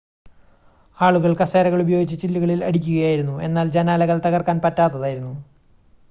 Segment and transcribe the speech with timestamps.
[0.97, 5.33] ആളുകൾ കസേരകൾ ഉപയോഗിച്ച് ചില്ലുകളിൽ അടിക്കുകയായിരുന്നു എന്നാൽ ജനാലകൾ തകർക്കാൻ പറ്റാത്തതായിരുന്നു